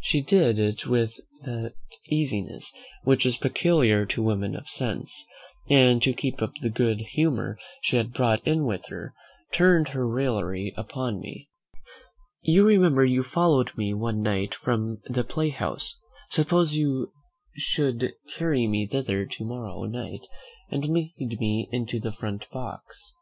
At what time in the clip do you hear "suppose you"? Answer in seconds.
16.28-17.12